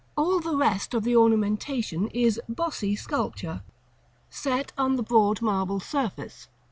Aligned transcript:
All 0.17 0.39
the 0.39 0.55
rest 0.57 0.95
of 0.95 1.03
the 1.03 1.15
ornamentation 1.15 2.07
is 2.07 2.41
"bossy 2.49 2.95
sculpture," 2.95 3.61
set 4.31 4.73
on 4.75 4.95
the 4.95 5.03
broad 5.03 5.43
marble 5.43 5.79
surface. 5.79 6.47